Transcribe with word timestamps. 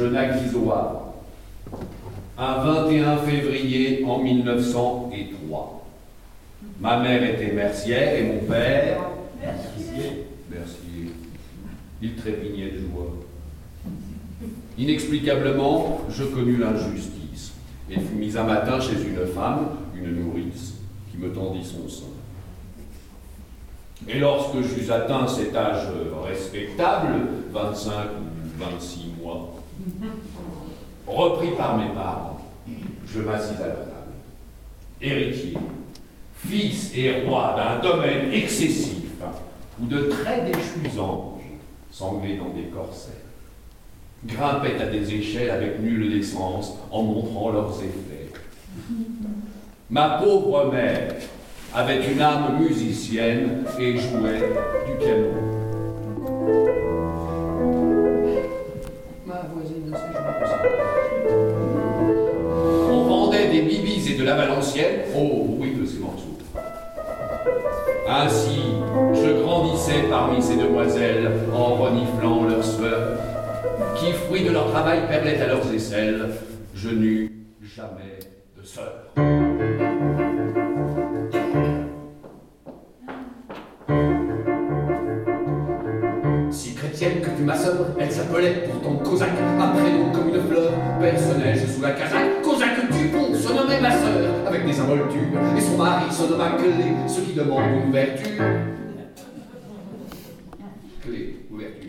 Havre. 0.00 1.12
Un 2.38 2.64
21 2.64 3.18
février 3.18 4.04
en 4.06 4.18
1903. 4.18 5.86
Ma 6.80 6.98
mère 6.98 7.22
était 7.22 7.52
mercière 7.52 8.18
et 8.18 8.22
mon 8.22 8.38
père. 8.40 9.00
Mercier. 9.40 10.26
Mercier. 10.50 11.12
Il 12.00 12.14
trépignait 12.16 12.70
de 12.70 12.78
joie. 12.78 13.12
Inexplicablement, 14.78 16.00
je 16.08 16.24
connus 16.24 16.56
l'injustice 16.56 17.52
et 17.90 18.00
fus 18.00 18.14
mis 18.14 18.36
un 18.36 18.44
matin 18.44 18.80
chez 18.80 18.94
une 18.94 19.26
femme, 19.26 19.68
une 19.94 20.24
nourrice, 20.24 20.74
qui 21.10 21.18
me 21.18 21.32
tendit 21.32 21.64
son 21.64 21.88
sein. 21.88 22.06
Et 24.08 24.18
lorsque 24.18 24.56
j'eus 24.62 24.90
atteint 24.90 25.28
cet 25.28 25.54
âge 25.54 25.86
respectable, 26.26 27.12
25 27.52 27.92
ou 27.92 28.64
26 28.64 29.12
mois, 29.22 29.61
repris 31.06 31.50
par 31.56 31.78
mes 31.78 31.92
parents, 31.94 32.40
je 33.06 33.20
m'assis 33.20 33.54
à 33.62 33.66
la 33.66 33.74
table. 33.74 34.12
Héritier, 35.00 35.56
fils 36.36 36.92
et 36.96 37.22
roi 37.22 37.56
d'un 37.56 37.88
domaine 37.88 38.32
excessif, 38.32 39.04
où 39.80 39.86
de 39.86 40.02
très 40.02 40.42
déchus 40.42 40.98
anges, 40.98 41.42
sanglés 41.90 42.36
dans 42.36 42.50
des 42.50 42.68
corsets, 42.68 43.10
grimpaient 44.24 44.80
à 44.80 44.86
des 44.86 45.14
échelles 45.14 45.50
avec 45.50 45.80
nulle 45.80 46.10
décence 46.10 46.74
en 46.90 47.02
montrant 47.02 47.50
leurs 47.50 47.78
effets. 47.82 48.30
Ma 49.90 50.20
pauvre 50.22 50.70
mère 50.72 51.14
avait 51.74 52.12
une 52.12 52.20
âme 52.20 52.58
musicienne 52.60 53.64
et 53.78 53.98
jouait 53.98 54.52
du 54.86 55.04
piano. 55.04 56.91
Au 65.16 65.44
bruit 65.44 65.74
de 65.74 65.84
ces 65.84 65.98
morceaux. 65.98 66.38
Ainsi, 68.08 68.60
je 69.12 69.42
grandissais 69.42 70.04
parmi 70.08 70.40
ces 70.40 70.56
demoiselles 70.56 71.30
en 71.52 71.74
reniflant 71.74 72.44
leurs 72.44 72.64
sueurs, 72.64 73.18
qui, 73.96 74.12
fruit 74.12 74.44
de 74.44 74.50
leur 74.50 74.70
travail, 74.70 75.00
perlaient 75.08 75.40
à 75.40 75.48
leurs 75.48 75.74
aisselles. 75.74 76.28
Je 76.74 76.90
n'eus 76.90 77.30
jamais 77.60 78.20
de 78.56 78.64
sœur. 78.64 79.12
que 87.10 87.36
tu 87.36 87.42
ma 87.42 87.56
sœur, 87.56 87.74
elle 87.98 88.12
s'appelait 88.12 88.64
pourtant 88.70 88.96
Cosaque, 89.02 89.30
un 89.60 89.68
prénom 89.68 90.12
comme 90.12 90.28
une 90.28 90.40
fleur, 90.42 90.72
personnage 91.00 91.66
sous 91.66 91.82
la 91.82 91.92
casaque, 91.92 92.31
et 95.56 95.60
son 95.60 95.78
mari 95.78 96.12
se 96.12 96.30
nomma 96.30 96.50
Clé, 96.50 96.94
ce 97.06 97.20
qui 97.20 97.32
demande 97.34 97.62
une 97.64 97.88
ouverture. 97.88 98.42
Clé, 101.02 101.46
ouverture. 101.50 101.88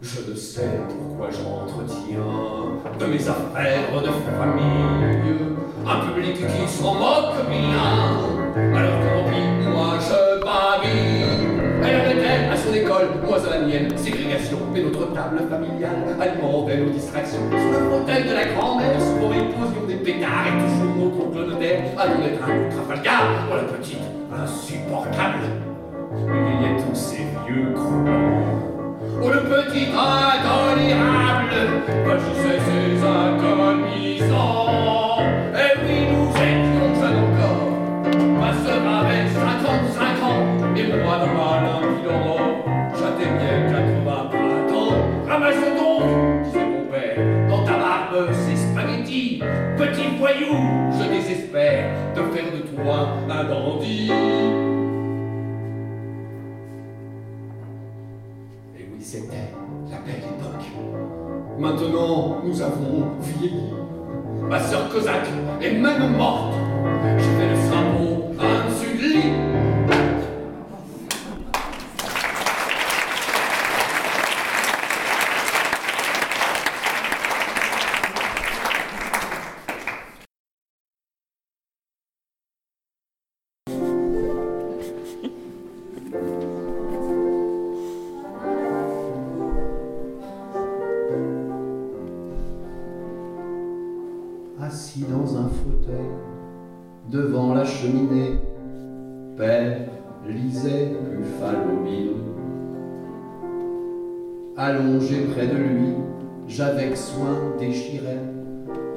Je 0.00 0.30
ne 0.30 0.36
sais 0.36 0.80
pourquoi 0.88 1.28
j'entretiens 1.30 2.98
de 2.98 3.06
mes 3.06 3.28
affaires 3.28 4.02
de 4.02 4.08
famille 4.38 5.18
un 5.86 6.06
public 6.06 6.34
qui 6.34 6.68
s'en 6.68 6.94
moque 6.94 7.48
bien, 7.48 8.37
moi 13.24 13.38
à 13.38 13.50
la 13.50 13.66
mienne, 13.66 13.96
ségrégation, 13.96 14.58
mais 14.72 14.82
notre 14.82 15.12
table 15.12 15.42
familiale 15.48 16.16
alimentait 16.20 16.78
nos 16.78 16.90
distractions. 16.90 17.40
Sous 17.50 17.56
le 17.56 17.90
fauteuil 17.90 18.24
de 18.24 18.34
la 18.34 18.44
grand-mère, 18.46 19.00
souvent 19.00 19.28
posions 19.28 19.86
des 19.86 19.94
pétards 19.94 20.46
et 20.48 20.52
toujours 20.62 20.94
notre 20.96 21.26
oncle 21.26 21.50
notaire 21.50 21.82
allons 21.96 22.22
être 22.24 22.42
un 22.42 22.46
coup 22.46 22.76
Trafalgar. 22.76 23.22
Oh 23.50 23.56
la 23.56 23.62
petite, 23.62 23.98
insupportable. 24.32 25.44
Il 26.16 26.62
y 26.62 26.66
a 26.66 26.82
tous 26.82 26.94
ces 26.94 27.26
vieux 27.46 27.72
croulants. 27.74 28.68
Oh 29.22 29.28
le 29.28 29.40
petit 29.40 29.86
intolérable, 29.86 31.50
ses 31.86 32.50
agonisants. 32.50 32.77
Toi 52.88 53.08
un 53.28 53.44
bandit. 53.44 54.10
Et 58.78 58.88
oui, 58.90 58.98
c'était 59.00 59.52
la 59.90 59.98
belle 59.98 60.24
époque. 60.24 60.66
Maintenant, 61.58 62.38
nous 62.44 62.62
avons 62.62 63.10
vieilli. 63.20 63.74
Ma 64.48 64.58
sœur 64.58 64.88
Cosaque 64.88 65.28
est 65.60 65.72
même 65.72 66.16
morte. 66.16 66.54
J'ai 67.18 67.24
fait 67.24 67.50
le 67.50 67.67
Allongé 104.58 105.26
près 105.32 105.46
de 105.46 105.56
lui, 105.56 105.94
j'avec 106.48 106.96
soin 106.96 107.38
déchirais 107.58 108.18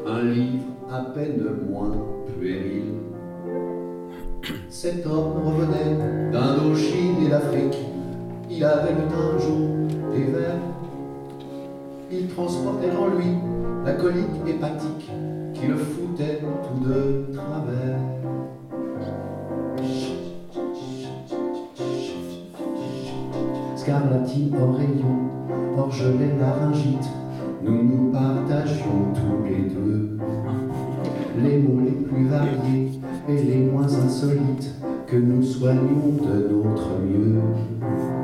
un 0.05 0.23
livre 0.23 0.65
à 0.91 1.03
peine 1.13 1.41
moins 1.69 1.91
puéril. 2.37 2.95
Cet 4.69 5.05
homme 5.05 5.41
revenait 5.45 6.31
d'Indochine 6.33 7.25
et 7.25 7.29
d'Afrique, 7.29 7.77
il 8.49 8.63
avait 8.65 8.91
le 8.91 9.07
teint 9.07 9.37
jaune 9.39 9.87
et 10.15 10.31
vert. 10.31 10.59
Il 12.11 12.27
transportait 12.27 12.91
en 12.91 13.15
lui 13.15 13.37
la 13.85 13.93
colique 13.93 14.25
hépatique 14.47 15.11
qui 15.61 15.67
le 15.67 15.77
foutait 15.77 16.39
tout 16.41 16.89
de 16.89 17.33
travers. 17.33 17.99
Scarlatine 23.75 24.55
rayon 24.55 25.77
orgelet, 25.77 26.35
laryngite, 26.39 27.09
nous 27.63 27.83
nous 27.83 28.11
partagions 28.11 29.13
tous 29.13 29.47
les 29.47 29.69
deux 29.69 30.17
les 31.43 31.57
mots 31.59 31.81
les 31.81 31.91
plus 31.91 32.27
variés 32.27 32.91
et 33.29 33.43
les 33.43 33.65
moins 33.65 33.87
insolites 33.87 34.75
que 35.07 35.15
nous 35.15 35.43
soignions 35.43 36.17
de 36.21 36.49
notre 36.53 36.89
mieux. 36.99 38.20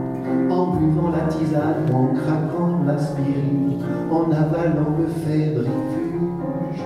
En 0.50 0.76
buvant 0.76 1.10
la 1.12 1.28
tisane, 1.28 1.86
en 1.94 2.08
craquant 2.16 2.80
l'aspirine, 2.86 3.84
en 4.12 4.32
avalant 4.32 4.96
le 4.98 5.08
fébrifuge, 5.08 6.82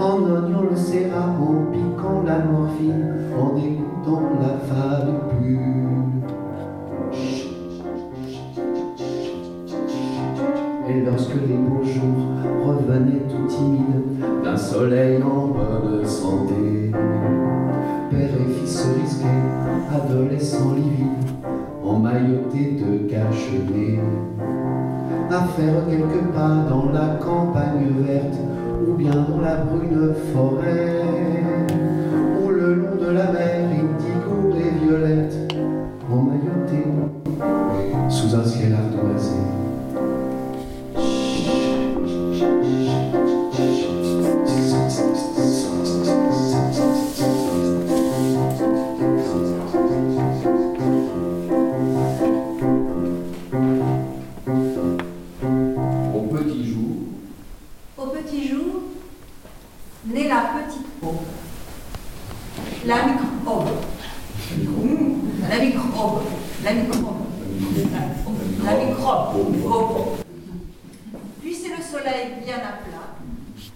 en 0.00 0.22
oignant 0.22 0.62
le 0.70 0.76
sérat, 0.76 1.34
en 1.40 1.70
piquant 1.70 2.22
la 2.24 2.38
morphine, 2.38 3.14
en 3.38 3.56
écoutant 3.56 4.22
la 4.40 4.58
fade 4.66 5.12
pure. 5.28 5.60
Et 10.88 11.04
lorsque 11.04 11.34
les 11.34 11.56
beaux 11.56 11.84
jours 11.84 12.66
revenaient 12.66 13.22
tout 13.28 13.46
timides 13.46 14.42
d'un 14.42 14.56
soleil 14.56 15.22
en 15.22 15.48
bonne 15.48 16.04
santé, 16.04 16.90
père 18.10 18.30
et 18.40 18.52
fils 18.52 18.82
se 18.82 19.00
risquaient, 19.00 19.26
adolescents 19.94 20.74
livides, 20.74 21.39
emmaillotés 21.90 22.78
de 22.78 23.08
cache 23.10 23.50
à 25.30 25.44
faire 25.56 25.86
quelques 25.88 26.24
pas 26.34 26.66
dans 26.68 26.90
la 26.90 27.18
campagne 27.20 27.86
verte 28.00 28.36
ou 28.86 28.94
bien 28.94 29.12
dans 29.28 29.40
la 29.40 29.56
brune 29.56 30.12
forêt, 30.32 31.02
soleil 71.90 72.40
bien 72.44 72.58
à 72.58 72.78
plat 72.84 73.16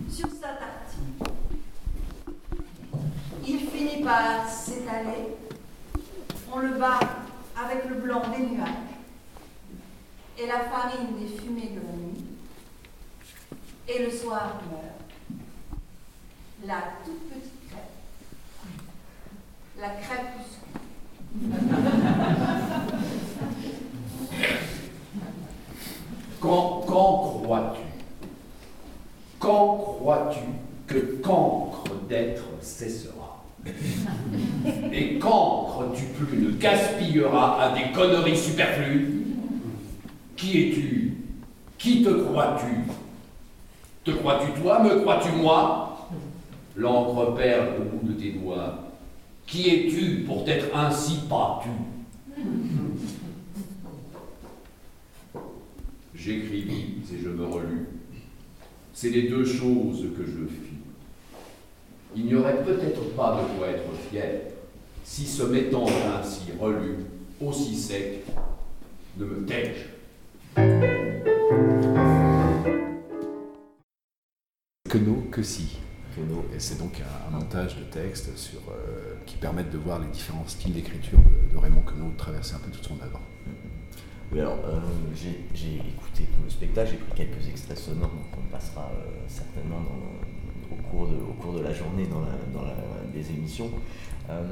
sur 0.09 0.29
sa 0.29 0.51
tartine. 0.55 1.15
Il 3.47 3.59
finit 3.59 4.05
par 4.05 4.49
s'étaler. 4.49 5.37
On 6.53 6.61
le 6.61 6.75
bat 6.79 7.01
avec 7.61 7.89
le 7.89 7.97
blanc 7.97 8.23
des 8.37 8.47
nuages 8.47 8.69
et 10.39 10.47
la 10.47 10.61
farine 10.61 11.19
des 11.19 11.27
fumées 11.27 11.73
de 11.75 11.81
la 11.81 11.97
nuit. 11.97 12.25
Et 13.89 14.05
le 14.05 14.11
soir 14.11 14.61
meurt. 14.71 14.85
La 16.65 16.83
toute 17.05 17.29
petite 17.29 17.69
crêpe. 17.69 17.95
La 19.81 19.91
crêpuscule. 19.91 20.65
Quand, 26.41 26.85
quand 26.87 27.41
crois-tu? 27.43 27.84
Quand 29.55 29.77
crois-tu 29.77 30.41
que 30.89 30.99
cancre 31.23 31.85
d'être 32.09 32.43
cessera? 32.61 33.45
Et 34.93 35.17
quand 35.21 35.67
crois-tu 35.69 36.07
plus 36.07 36.39
ne 36.39 36.51
gaspillera 36.51 37.63
à 37.63 37.73
des 37.73 37.93
conneries 37.93 38.37
superflues. 38.37 39.23
Qui 40.35 40.59
es-tu? 40.59 41.19
Qui 41.79 42.03
te 42.03 42.09
crois-tu? 42.09 42.81
Te 44.03 44.11
crois-tu 44.11 44.61
toi? 44.61 44.83
Me 44.83 45.03
crois-tu 45.03 45.31
moi? 45.41 46.09
L'encre 46.75 47.37
perd 47.37 47.77
au 47.79 47.97
bout 47.97 48.09
de 48.09 48.21
tes 48.21 48.33
doigts. 48.33 48.81
Qui 49.47 49.69
es-tu 49.69 50.25
pour 50.27 50.45
t'être 50.45 50.77
ainsi 50.77 51.21
battu? 51.31 51.69
J'écrivis 56.13 56.97
et 57.13 57.23
je 57.23 57.29
me 57.29 57.47
relus. 57.47 57.87
C'est 58.97 59.11
les 59.11 59.29
deux 59.29 59.45
choses 59.45 60.07
que 60.17 60.25
je 60.25 60.47
fis. 60.47 60.79
Il 62.15 62.27
n'y 62.27 62.37
aurait 62.37 62.63
peut-être 62.63 63.11
pas 63.17 63.43
de 63.43 63.59
quoi 63.59 63.67
être 63.67 63.93
fier 64.09 64.43
si 65.03 65.27
ce 65.27 65.43
mettant 65.43 65.85
ainsi 66.17 66.53
relu, 66.59 66.99
aussi 67.41 67.75
sec, 67.75 68.25
ne 69.19 69.25
me 69.25 69.45
tais-je. 69.45 70.61
Que 74.89 74.99
non, 74.99 75.23
que 75.31 75.43
si. 75.43 75.79
Et 76.55 76.61
c'est 76.61 76.79
donc 76.79 77.03
un, 77.27 77.31
montage 77.31 77.77
de 77.77 77.83
textes 77.83 78.29
euh, 78.29 79.15
qui 79.27 79.37
permettent 79.37 79.73
de 79.73 79.79
voir 79.79 79.99
les 79.99 80.07
différents 80.07 80.47
styles 80.47 80.73
d'écriture 80.73 81.19
de, 81.19 81.53
de 81.53 81.59
Raymond 81.59 81.83
Queneau 81.83 82.13
traverser 82.17 82.55
un 82.55 82.59
peu 82.59 82.71
toute 82.71 82.85
son 82.85 82.95
œuvre. 83.03 83.21
Alors 84.33 84.59
euh, 84.67 84.81
j'ai 85.15 85.77
écouté 85.77 86.25
tout 86.25 86.43
le 86.43 86.51
spectacle, 86.51 86.91
j'ai 86.93 86.97
pris 86.97 87.13
quelques 87.15 87.49
extraits 87.49 87.79
sonores, 87.79 88.11
donc 88.11 88.27
on 88.37 88.53
passera 88.53 88.91
euh, 88.93 89.21
certainement 89.29 89.81
au, 90.71 90.75
cours 90.91 91.09
de, 91.09 91.17
au 91.17 91.35
cours 91.35 91.53
de 91.53 91.61
la 91.61 91.73
journée 91.73 92.07
dans, 92.07 92.21
dans 92.53 92.67
la, 92.67 92.75
des 93.13 93.31
émissions. 93.31 93.71
Euh, 94.31 94.43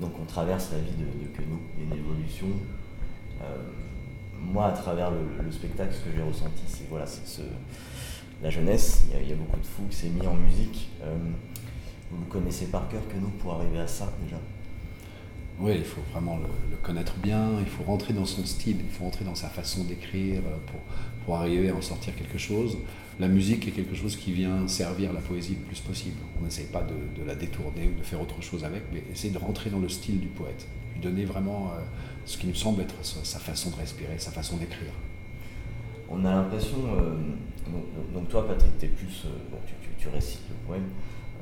donc 0.00 0.12
on 0.20 0.24
traverse 0.24 0.72
la 0.72 0.78
vie 0.78 0.92
de, 0.92 1.24
de 1.24 1.28
Queneau, 1.34 1.60
il 1.78 1.84
une 1.84 2.04
évolution. 2.04 2.46
Moi, 4.40 4.66
à 4.66 4.72
travers 4.72 5.10
le, 5.10 5.42
le 5.42 5.50
spectacle, 5.50 5.94
ce 5.94 6.00
que 6.00 6.14
j'ai 6.14 6.22
ressenti, 6.22 6.62
c'est 6.66 6.86
voilà, 6.90 7.06
ce, 7.06 7.40
la 8.42 8.50
jeunesse, 8.50 9.04
il 9.10 9.28
y, 9.28 9.32
a, 9.32 9.36
beaucoup 9.36 9.58
de 9.58 9.64
fougue, 9.64 9.90
c'est 9.90 10.08
mis 10.08 10.26
en 10.26 10.34
musique. 10.34 10.90
Vous 12.10 12.24
connaissez 12.26 12.66
par 12.66 12.88
cœur, 12.88 13.00
Queneau, 13.08 13.30
pour 13.38 13.54
arriver 13.54 13.80
à 13.80 13.86
ça 13.86 14.12
déjà? 14.22 14.36
Oui, 15.60 15.72
il 15.76 15.84
faut 15.84 16.00
vraiment 16.12 16.38
le, 16.38 16.76
connaître 16.82 17.14
bien, 17.22 17.48
il 17.60 17.66
faut 17.66 17.84
rentrer 17.84 18.12
dans 18.12 18.26
son 18.26 18.44
style, 18.44 18.76
il 18.80 18.90
faut 18.90 19.04
rentrer 19.04 19.24
dans 19.24 19.34
sa 19.36 19.48
façon 19.48 19.84
d'écrire 19.84 20.40
euh, 20.46 20.56
pour, 21.24 21.36
arriver 21.36 21.70
à 21.70 21.74
en 21.74 21.80
sortir 21.80 22.14
quelque 22.14 22.36
chose. 22.36 22.76
La 23.18 23.28
musique 23.28 23.66
est 23.68 23.70
quelque 23.70 23.94
chose 23.94 24.16
qui 24.16 24.32
vient 24.32 24.66
servir 24.68 25.12
la 25.12 25.20
poésie 25.20 25.54
le 25.58 25.64
plus 25.64 25.80
possible. 25.80 26.16
On 26.38 26.44
n'essaye 26.44 26.66
pas 26.66 26.82
de, 26.82 27.24
la 27.24 27.34
détourner 27.36 27.88
ou 27.88 27.98
de 27.98 28.04
faire 28.04 28.20
autre 28.20 28.42
chose 28.42 28.64
avec, 28.64 28.82
mais 28.92 29.02
essayer 29.10 29.32
de 29.32 29.38
rentrer 29.38 29.70
dans 29.70 29.78
le 29.78 29.88
style 29.88 30.18
du 30.20 30.26
poète, 30.26 30.66
lui 30.94 31.00
donner 31.00 31.24
vraiment 31.24 31.70
euh, 31.72 31.80
ce 32.26 32.36
qui 32.36 32.46
nous 32.48 32.54
semble 32.54 32.82
être 32.82 32.96
sa, 33.02 33.38
façon 33.38 33.70
de 33.70 33.76
respirer, 33.76 34.18
sa 34.18 34.32
façon 34.32 34.56
d'écrire. 34.56 34.92
On 36.10 36.24
a 36.24 36.32
l'impression, 36.32 36.76
euh, 36.98 37.14
donc, 38.12 38.28
toi 38.28 38.46
Patrick, 38.46 38.72
es 38.82 38.88
plus, 38.88 39.06
tu, 39.66 39.72
tu- 39.80 40.02
tu 40.04 40.08
récites 40.08 40.42
le 40.50 40.66
poème, 40.66 40.88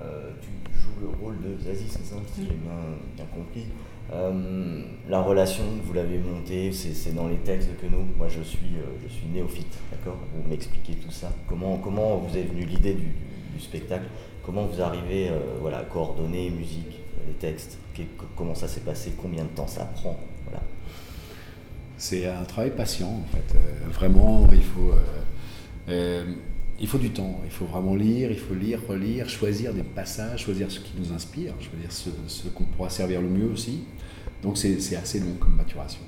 euh, 0.00 0.31
tu 0.41 0.49
joues 0.79 1.00
le 1.00 1.09
rôle 1.09 1.37
de 1.43 1.62
Zazie, 1.62 1.89
c'est 1.89 2.05
ça, 2.05 2.17
si 2.35 2.43
j'ai 2.43 2.55
bien, 2.55 2.73
bien 3.17 3.27
compris. 3.27 3.67
Euh, 4.12 4.83
la 5.09 5.21
relation, 5.21 5.65
vous 5.85 5.93
l'avez 5.93 6.19
montée, 6.19 6.73
c'est 6.73 7.15
dans 7.15 7.29
les 7.29 7.37
textes 7.37 7.69
de 7.71 7.75
Queneau. 7.75 8.05
Moi, 8.17 8.29
je 8.29 8.43
suis, 8.43 8.77
euh, 8.77 8.99
je 9.03 9.09
suis 9.09 9.27
néophyte, 9.27 9.79
d'accord? 9.91 10.19
Vous 10.35 10.49
m'expliquez 10.49 10.94
tout 10.94 11.11
ça. 11.11 11.31
Comment, 11.49 11.77
comment 11.79 12.17
vous 12.17 12.37
est 12.37 12.43
venue 12.43 12.65
l'idée 12.65 12.94
du, 12.94 13.12
spectacle? 13.61 14.06
Comment 14.44 14.65
vous 14.65 14.81
arrivez 14.81 15.31
voilà, 15.61 15.79
à 15.79 15.85
coordonner 15.85 16.50
musique, 16.50 16.99
les 17.29 17.35
textes? 17.35 17.79
Comment 18.35 18.56
ça 18.56 18.67
s'est 18.67 18.81
passé? 18.81 19.12
Combien 19.17 19.44
de 19.44 19.50
temps 19.50 19.69
ça 19.69 19.85
prend? 19.85 20.19
Voilà. 20.47 20.61
C'est 21.97 22.27
un 22.27 22.43
travail 22.43 22.73
patient 22.73 23.09
en 23.09 23.37
fait. 23.37 23.56
Vraiment, 23.93 24.49
il 24.50 24.62
faut, 24.65 24.91
il 26.80 26.86
faut 26.86 26.98
du 26.98 27.10
temps. 27.10 27.40
Il 27.44 27.50
faut 27.50 27.66
vraiment 27.66 27.94
lire, 27.94 28.30
il 28.30 28.38
faut 28.38 28.54
lire, 28.54 28.80
relire, 28.88 29.28
choisir 29.28 29.72
des 29.72 29.82
passages, 29.82 30.44
choisir 30.44 30.70
ce 30.70 30.80
qui 30.80 30.92
nous 30.98 31.12
inspire, 31.12 31.54
choisir 31.60 31.90
ce, 31.90 32.10
ce 32.26 32.48
qu'on 32.48 32.64
pourra 32.64 32.90
servir 32.90 33.20
le 33.20 33.28
mieux 33.28 33.50
aussi. 33.50 33.84
Donc 34.42 34.58
c'est 34.58 34.96
assez 34.96 35.20
long 35.20 35.34
comme 35.38 35.54
maturation. 35.54 36.00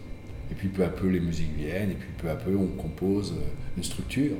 Et 0.51 0.55
puis 0.55 0.69
peu 0.69 0.85
à 0.85 0.89
peu 0.89 1.09
les 1.09 1.21
musiques 1.21 1.55
viennent, 1.57 1.93
et 1.93 1.95
puis 1.95 2.09
peu 2.19 2.29
à 2.29 2.35
peu 2.35 2.55
on 2.57 2.67
compose 2.67 3.33
euh, 3.33 3.77
une 3.77 3.85
structure. 3.85 4.37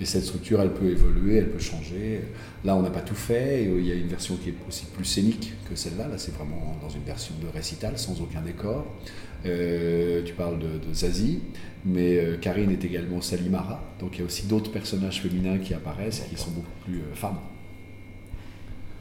Et 0.00 0.04
cette 0.04 0.24
structure, 0.24 0.60
elle 0.60 0.72
peut 0.72 0.90
évoluer, 0.90 1.36
elle 1.38 1.48
peut 1.50 1.58
changer. 1.58 2.20
Là, 2.64 2.76
on 2.76 2.82
n'a 2.82 2.90
pas 2.90 3.00
tout 3.00 3.14
fait. 3.14 3.66
euh, 3.66 3.80
Il 3.80 3.86
y 3.86 3.92
a 3.92 3.94
une 3.94 4.08
version 4.08 4.36
qui 4.36 4.50
est 4.50 4.54
aussi 4.68 4.84
plus 4.86 5.04
scénique 5.06 5.54
que 5.70 5.74
celle-là. 5.74 6.08
Là, 6.08 6.18
c'est 6.18 6.34
vraiment 6.34 6.76
dans 6.82 6.90
une 6.90 7.02
version 7.02 7.34
de 7.42 7.48
récital, 7.48 7.96
sans 7.98 8.20
aucun 8.20 8.42
décor. 8.42 8.86
Euh, 9.46 10.22
tu 10.24 10.34
parles 10.34 10.58
de, 10.58 10.66
de 10.86 10.92
Zazie, 10.94 11.40
mais 11.84 12.18
euh, 12.18 12.36
Karine 12.36 12.70
est 12.70 12.84
également 12.84 13.20
Salimara. 13.22 13.80
Donc 14.00 14.16
il 14.16 14.20
y 14.20 14.22
a 14.22 14.26
aussi 14.26 14.46
d'autres 14.46 14.70
personnages 14.70 15.22
féminins 15.22 15.58
qui 15.58 15.72
apparaissent 15.72 16.22
et 16.26 16.34
qui 16.34 16.40
sont 16.40 16.50
beaucoup 16.50 16.66
plus 16.84 17.00
femmes. 17.14 17.38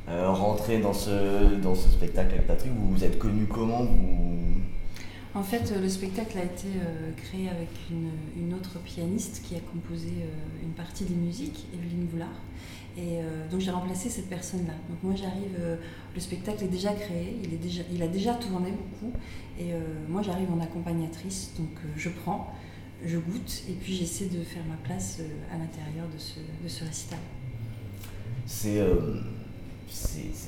Rentrer 0.08 0.79
dans 0.79 0.93
ce, 0.93 1.55
dans 1.63 1.74
ce 1.74 1.89
spectacle 1.89 2.36
avec 2.36 2.46
Patrick, 2.46 2.72
vous 2.72 2.93
vous 2.93 3.03
êtes 3.03 3.17
connu 3.17 3.46
comment? 3.48 3.88
En 5.36 5.44
fait, 5.44 5.72
euh, 5.72 5.82
le 5.82 5.89
spectacle 5.89 6.38
a 6.38 6.44
été 6.46 6.68
euh, 6.68 7.12
créé 7.18 7.50
avec 7.50 7.68
une, 7.92 8.10
une 8.42 8.54
autre 8.54 8.80
pianiste 8.80 9.44
qui 9.46 9.56
a 9.56 9.60
composé 9.60 10.08
euh, 10.08 10.63
une 10.63 10.72
partie 10.72 11.04
des 11.04 11.13
musiques, 11.13 11.68
Evelyne 11.74 12.08
Voulard. 12.10 12.42
Et 12.98 13.20
euh, 13.20 13.46
donc 13.51 13.60
j'ai 13.60 13.72
remplacé 13.72 14.10
cette 14.10 14.30
personne-là. 14.30 14.74
Donc 14.89 15.04
moi 15.04 15.13
j'arrive, 15.13 15.51
euh, 15.60 15.75
le 16.13 16.22
spectacle 16.22 16.63
est 16.63 16.70
déjà 16.70 16.94
créé, 16.94 17.36
il, 17.44 17.54
est 17.54 17.58
déjà, 17.58 17.82
il 17.94 18.01
a 18.01 18.08
déjà 18.08 18.34
tourné 18.36 18.72
beaucoup. 18.72 19.12
Et 19.60 19.74
euh, 19.74 19.80
moi 20.08 20.22
j'arrive 20.22 20.50
en 20.54 20.62
accompagnatrice, 20.62 21.51
donc 21.58 21.72
je 21.98 22.08
prends, 22.08 22.54
je 23.06 23.18
goûte 23.18 23.63
et 23.70 23.74
puis 23.74 23.94
j'essaie 23.94 24.27
de 24.27 24.42
faire 24.42 24.63
ma 24.70 24.77
place 24.77 25.20
à 25.54 25.58
l'intérieur 25.58 26.08
de 26.08 26.18
ce, 26.18 26.39
de 26.63 26.70
ce 26.70 26.86
récital. 26.86 27.20
C'est, 28.46 28.82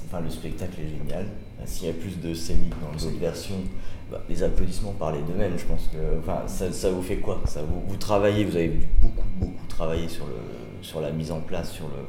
enfin, 0.05 0.21
le 0.21 0.29
spectacle 0.29 0.79
est 0.79 0.87
génial. 0.87 1.25
S'il 1.65 1.87
y 1.87 1.89
a 1.89 1.93
plus 1.93 2.19
de 2.19 2.33
scénique 2.33 2.73
dans 2.81 2.91
les 2.97 3.05
autres 3.05 3.19
versions, 3.19 3.61
bah, 4.11 4.23
les 4.29 4.43
applaudissements 4.43 4.93
parlaient 4.93 5.21
d'eux-mêmes. 5.21 5.57
Je 5.57 5.65
pense 5.65 5.89
que, 5.91 6.19
enfin, 6.19 6.43
ça, 6.47 6.89
vous 6.91 7.01
fait 7.01 7.17
quoi? 7.17 7.41
Ça 7.45 7.61
vous, 7.61 7.83
vous 7.87 7.97
travaillez, 7.97 8.45
vous 8.45 8.55
avez 8.55 8.71
beaucoup, 9.01 9.27
beaucoup 9.39 9.67
travailler 9.67 10.07
sur, 10.07 10.25
le, 10.25 10.35
sur 10.81 11.01
la 11.01 11.11
mise 11.11 11.31
en 11.31 11.41
place, 11.41 11.71
sur 11.71 11.87
le, 11.87 12.03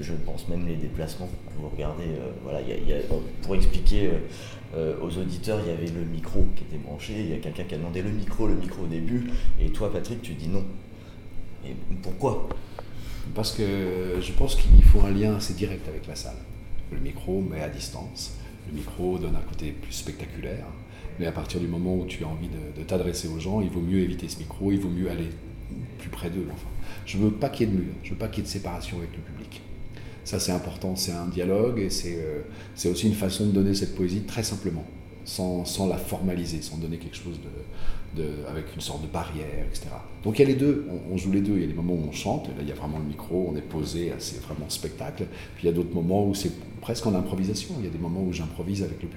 je 0.00 0.12
pense 0.24 0.48
même 0.48 0.66
les 0.66 0.76
déplacements. 0.76 1.28
Vous 1.56 1.68
regardez, 1.68 2.04
euh, 2.04 2.30
voilà, 2.42 2.60
pour 3.42 3.54
expliquer 3.54 4.06
euh, 4.06 4.18
euh, 4.74 4.94
aux 5.02 5.18
auditeurs, 5.18 5.60
il 5.64 5.70
y 5.70 5.72
avait 5.72 5.90
le 5.90 6.04
micro 6.04 6.46
qui 6.56 6.64
était 6.64 6.78
branché. 6.78 7.14
Il 7.18 7.30
y 7.30 7.34
a 7.34 7.38
quelqu'un 7.38 7.64
qui 7.64 7.74
a 7.74 7.78
demandé 7.78 8.02
le 8.02 8.10
micro, 8.10 8.46
le 8.46 8.54
micro 8.54 8.84
au 8.84 8.86
début, 8.86 9.30
et 9.60 9.70
toi, 9.70 9.92
Patrick, 9.92 10.22
tu 10.22 10.34
dis 10.34 10.48
non. 10.48 10.64
Et 11.66 11.74
pourquoi? 12.02 12.48
Parce 13.34 13.52
que 13.52 14.16
je 14.20 14.32
pense 14.32 14.56
qu'il 14.56 14.82
faut 14.82 15.00
un 15.00 15.10
lien 15.10 15.36
assez 15.36 15.54
direct 15.54 15.86
avec 15.88 16.06
la 16.06 16.16
salle. 16.16 16.36
Le 16.90 16.98
micro, 16.98 17.40
mais 17.48 17.62
à 17.62 17.68
distance. 17.68 18.36
Le 18.70 18.76
micro 18.76 19.18
donne 19.18 19.36
un 19.36 19.48
côté 19.48 19.72
plus 19.72 19.92
spectaculaire. 19.92 20.66
Mais 21.18 21.26
à 21.26 21.32
partir 21.32 21.60
du 21.60 21.66
moment 21.66 21.96
où 21.96 22.06
tu 22.06 22.24
as 22.24 22.28
envie 22.28 22.48
de, 22.48 22.82
t'adresser 22.82 23.28
aux 23.28 23.38
gens, 23.38 23.60
il 23.60 23.68
vaut 23.68 23.80
mieux 23.80 23.98
éviter 23.98 24.28
ce 24.28 24.38
micro, 24.38 24.72
il 24.72 24.78
vaut 24.78 24.88
mieux 24.88 25.10
aller 25.10 25.28
plus 25.98 26.08
près 26.08 26.30
d'eux. 26.30 26.46
Enfin, 26.50 26.68
je 27.04 27.18
veux 27.18 27.30
pas 27.30 27.50
qu'il 27.50 27.68
y 27.68 27.70
ait 27.70 27.74
de 27.74 27.78
mur, 27.78 27.92
je 28.02 28.10
veux 28.10 28.16
pas 28.16 28.28
qu'il 28.28 28.38
y 28.38 28.40
ait 28.40 28.48
de 28.48 28.52
séparation 28.52 28.96
avec 28.98 29.10
le 29.14 29.22
public. 29.22 29.60
Ça, 30.24 30.38
c'est 30.38 30.52
important, 30.52 30.96
c'est 30.96 31.12
un 31.12 31.26
dialogue 31.26 31.78
et 31.78 31.90
c'est 31.90 32.16
euh, 32.16 32.40
c'est 32.74 32.88
aussi 32.88 33.06
une 33.06 33.14
façon 33.14 33.46
de 33.46 33.52
donner 33.52 33.74
cette 33.74 33.94
poésie 33.94 34.22
très 34.22 34.42
simplement, 34.42 34.84
sans, 35.30 35.86
la 35.86 35.96
formaliser, 35.96 36.60
sans 36.62 36.76
donner 36.76 36.98
quelque 36.98 37.16
chose 37.16 37.38
de, 38.16 38.24
avec 38.48 38.74
une 38.74 38.80
sorte 38.80 39.02
de 39.02 39.06
barrière, 39.06 39.64
etc. 39.68 39.86
Donc 40.24 40.38
il 40.38 40.42
y 40.42 40.44
a 40.44 40.48
les 40.48 40.56
deux, 40.56 40.86
on, 41.10 41.16
joue 41.16 41.30
les 41.30 41.40
deux. 41.40 41.54
Il 41.54 41.60
y 41.60 41.64
a 41.64 41.68
des 41.68 41.74
moments 41.74 41.94
où 41.94 42.08
on 42.08 42.12
chante, 42.12 42.46
et 42.46 42.50
là 42.50 42.62
il 42.62 42.68
y 42.68 42.72
a 42.72 42.74
vraiment 42.74 42.98
le 42.98 43.04
micro, 43.04 43.48
on 43.52 43.56
est 43.56 43.62
posé, 43.62 44.12
c'est 44.18 44.42
vraiment 44.42 44.68
spectacle. 44.68 45.26
Puis 45.54 45.64
il 45.64 45.66
y 45.66 45.68
a 45.68 45.72
d'autres 45.72 45.94
moments 45.94 46.26
où 46.26 46.34
c'est 46.34 46.52
presque 46.80 47.06
en 47.06 47.14
improvisation. 47.14 47.74
Il 47.78 47.84
y 47.84 47.88
a 47.88 47.90
des 47.90 47.98
moments 47.98 48.22
où 48.22 48.32
j'improvise 48.32 48.82
avec 48.82 49.00
le 49.02 49.08
public. 49.08 49.08